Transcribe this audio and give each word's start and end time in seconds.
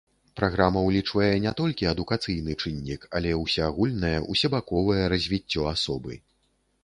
Праграма 0.39 0.79
ўлічвае 0.83 1.27
не 1.43 1.51
толькі 1.59 1.89
адукацыйны 1.89 2.55
чыннік, 2.63 3.05
але 3.19 3.35
ўсеагульнае, 3.41 4.13
усебаковае 4.37 5.03
развіццё 5.17 5.61
асобы. 5.73 6.13